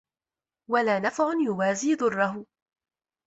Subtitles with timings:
[0.69, 2.45] وَلَا نَفْعٌ يُوَازِي ضُرَّهُ